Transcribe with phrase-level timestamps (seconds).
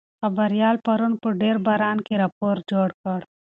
[0.19, 3.19] خبریال پرون په ډېر باران کې راپور جوړ کړ.